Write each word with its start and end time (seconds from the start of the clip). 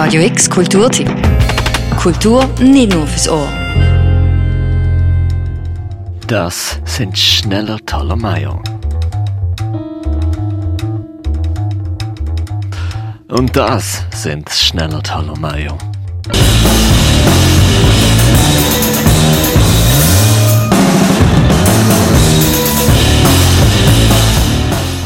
Radio 0.00 0.22
X 0.22 0.48
Kulturtipp. 0.48 1.10
Kultur 2.00 2.48
nicht 2.60 2.94
nur 2.94 3.04
fürs 3.04 3.28
Ohr. 3.28 3.48
Das 6.28 6.78
sind 6.84 7.18
schneller 7.18 7.80
Tolomeo. 7.84 8.62
Und 13.26 13.56
das 13.56 14.04
sind 14.14 14.48
schneller 14.48 15.02
Tolomeo. 15.02 15.76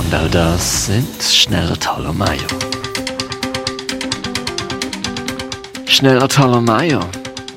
Und 0.04 0.14
all 0.14 0.28
das 0.28 0.84
sind 0.84 1.22
schneller 1.22 1.80
Tolomeo. 1.80 2.81
Schneller 5.92 6.26
Tolomeo, 6.26 7.00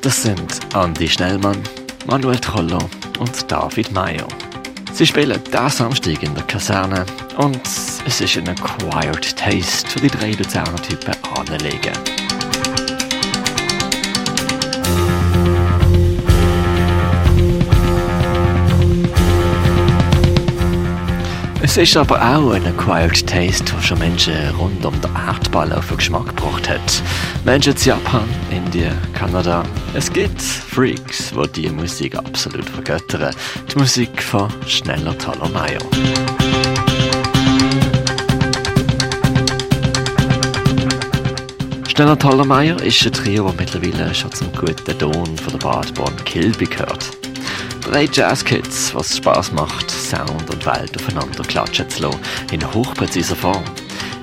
das 0.01 0.23
sind 0.23 0.59
Andy 0.75 1.07
Schnellmann, 1.07 1.63
Manuel 2.05 2.37
Trollo 2.37 2.79
und 3.17 3.49
David 3.49 3.93
Mayo. 3.93 4.27
Sie 4.91 5.07
spielen 5.07 5.41
diesen 5.47 5.69
Samstag 5.69 6.21
in 6.21 6.35
der 6.35 6.43
Kaserne 6.43 7.05
und 7.37 7.61
es 7.65 8.19
ist 8.19 8.37
ein 8.37 8.49
Acquired 8.49 9.37
Taste 9.37 9.89
für 9.89 10.01
die 10.01 10.09
drei 10.09 10.31
Luzerner 10.31 10.75
Typen 10.81 11.15
anlegen. 11.33 11.93
Es 21.61 21.77
ist 21.77 21.95
aber 21.95 22.21
auch 22.21 22.51
ein 22.51 22.67
Acquired 22.67 23.25
Taste, 23.25 23.63
der 23.73 23.81
schon 23.81 23.99
Menschen 23.99 24.35
rund 24.59 24.85
um 24.85 24.99
den 24.99 25.15
Erdball 25.15 25.71
auf 25.71 25.87
den 25.87 25.97
Geschmack 25.97 26.27
gebracht 26.35 26.69
hat. 26.69 27.01
Menschen 27.45 27.73
in 27.73 27.79
Japan, 27.83 28.27
Indien, 28.49 28.97
Kanada. 29.13 29.63
Es 29.93 30.11
gibt 30.11 30.41
Freaks, 30.41 31.31
die 31.31 31.61
diese 31.61 31.73
Musik 31.73 32.15
absolut 32.15 32.67
vergöttern. 32.67 33.35
Die 33.71 33.77
Musik 33.77 34.23
von 34.23 34.51
Schneller 34.65 35.15
Talomayo. 35.15 35.77
Schneller 41.87 42.17
Talomayo 42.17 42.77
ist 42.77 43.05
ein 43.05 43.13
Trio, 43.13 43.45
das 43.45 43.55
mittlerweile 43.57 44.15
schon 44.15 44.31
zum 44.31 44.51
guten 44.53 44.97
Ton 44.97 45.37
von 45.37 45.51
der 45.51 45.59
Badborn 45.59 46.15
Kilby 46.25 46.65
gehört. 46.65 47.11
Drei 47.81 48.09
Jazzkids, 48.11 48.95
was 48.95 49.17
Spaß 49.17 49.51
macht, 49.51 49.91
Sound 49.91 50.49
und 50.49 50.65
Welt 50.65 50.97
aufeinander 50.97 51.43
klatschen 51.43 51.87
zu 51.91 52.01
lassen, 52.01 52.19
in 52.51 52.73
hochpräziser 52.73 53.35
Form. 53.35 53.63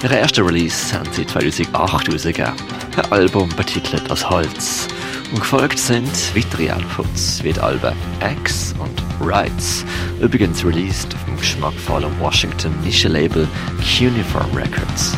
Ihre 0.02 0.16
erste 0.16 0.44
Release 0.44 0.92
haben 0.92 1.08
sie 1.12 1.24
2008 1.24 2.08
herausgegeben. 2.08 2.54
Ein 2.96 3.12
Album 3.12 3.48
betitelt 3.50 4.10
als 4.10 4.28
Holz. 4.28 4.88
Und 5.30 5.38
gefolgt 5.38 5.78
sind 5.78 6.10
weitere 6.34 6.72
Outputs 6.72 7.42
wie 7.44 7.52
die 7.52 7.60
Alben 7.60 7.94
X 8.20 8.74
und 8.80 9.02
Rights, 9.24 9.84
übrigens 10.20 10.64
released 10.64 11.14
auf 11.14 11.24
dem 11.24 11.36
geschmackvollen 11.36 12.12
Washington 12.20 12.74
Nische-Label 12.82 13.46
Cuneiform 13.80 14.50
Records. 14.56 15.16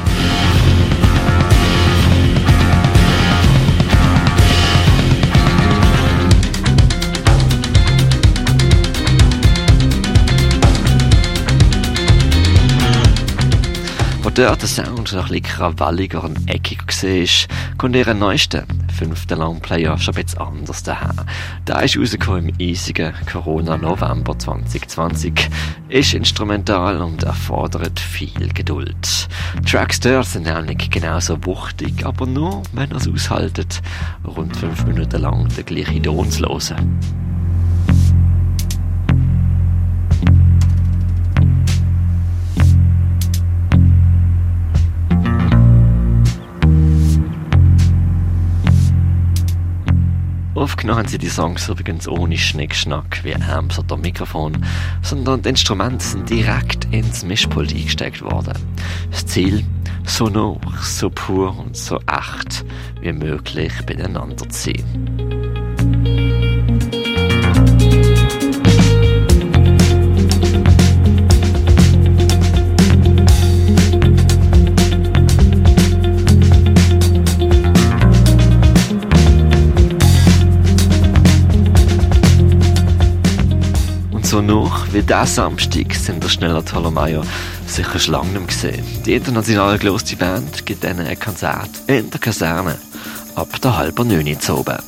Dort 14.35 14.63
der 14.63 14.69
Sound 14.69 15.13
noch 15.13 15.27
ein 15.27 15.29
bisschen 15.29 15.43
krawalliger 15.43 16.25
und 16.25 16.51
eckiger 16.51 16.87
war, 16.87 17.77
kommt 17.79 17.95
ihr 17.95 18.15
neuester 18.15 18.65
fünfter 18.93 19.37
Longplayer 19.37 19.97
schon 19.99 20.15
ein 20.15 20.25
bisschen 20.25 20.41
anders 20.41 20.83
daher. 20.83 21.15
Der 21.67 21.83
ist 21.83 21.97
rausgekommen 21.97 22.49
im 22.49 22.71
eisigen 22.71 23.13
Corona-November 23.31 24.37
2020, 24.39 25.49
ist 25.89 26.15
instrumental 26.15 27.01
und 27.01 27.23
erfordert 27.23 28.01
viel 28.01 28.53
Geduld. 28.53 29.29
Tracks 29.71 30.01
dort 30.01 30.27
sind 30.27 30.45
nämlich 30.45 30.91
genauso 30.91 31.45
wuchtig, 31.45 32.05
aber 32.05 32.27
nur, 32.27 32.63
wenn 32.73 32.91
ihr 32.91 32.97
es 32.97 33.09
aushaltet, 33.09 33.83
rund 34.25 34.57
fünf 34.57 34.85
Minuten 34.85 35.21
lang 35.21 35.49
den 35.49 35.65
gleichen 35.65 36.03
Ton 36.03 36.31
zu 36.31 36.45
hören. 36.45 37.24
Aufgenommen 50.65 51.07
sie 51.07 51.19
die 51.19 51.29
Songs 51.29 51.69
übrigens 51.69 52.09
ohne 52.09 52.39
Schnickschnack 52.39 53.23
wie 53.23 53.35
Amps 53.35 53.79
oder 53.79 53.99
Mikrofon, 53.99 54.65
sondern 55.03 55.43
die 55.43 55.51
Instrumente 55.51 56.03
sind 56.03 56.31
direkt 56.31 56.87
ins 56.91 57.23
Mischpult 57.23 57.71
eingesteckt 57.75 58.23
worden. 58.23 58.55
Das 59.11 59.27
Ziel, 59.27 59.63
so 60.07 60.31
noch, 60.31 60.59
so 60.81 61.11
pur 61.11 61.55
und 61.59 61.77
so 61.77 62.01
echt 62.07 62.65
wie 63.03 63.13
möglich 63.13 63.75
beieinander 63.85 64.49
zu 64.49 64.71
sein. 64.73 65.34
So 84.35 84.43
noch 84.43 84.93
wie 84.93 85.01
diesen 85.01 85.27
Samstag 85.27 85.95
sind 85.95 86.21
der 86.25 86.29
schneller 86.29 86.65
Tolomayo 86.65 87.23
sicher 87.69 88.01
schon 88.01 88.15
lange 88.15 88.31
nicht 88.31 88.39
mehr 88.41 88.47
gesehen. 88.49 88.85
Die 89.07 89.15
international 89.15 89.79
grosse 89.79 90.17
Band 90.17 90.67
gibt 90.67 90.83
ihnen 90.83 91.07
ein 91.07 91.21
Konzert 91.21 91.71
in 91.87 92.11
der 92.11 92.19
Kaserne 92.19 92.77
ab 93.37 93.49
der 93.63 93.77
halben 93.77 94.09
neun 94.09 94.41
zu 94.41 94.59
oben. 94.59 94.79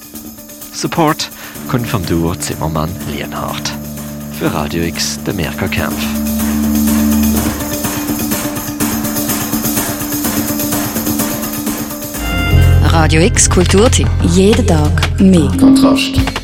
Support 0.73 1.31
kommt 1.69 1.87
vom 1.87 2.05
Duo 2.05 2.35
Zimmermann 2.35 2.91
Lienhardt. 3.09 3.73
Für 4.37 4.53
Radio 4.53 4.83
X 4.83 5.21
der 5.25 5.35
Mirka 5.35 5.69
Kempf. 5.69 5.95
Radio 12.83 13.21
X 13.21 13.49
Kulturtipp. 13.49 14.09
Jeden 14.25 14.67
Tag 14.67 15.21
mehr. 15.21 15.53
Kontrast. 15.61 16.36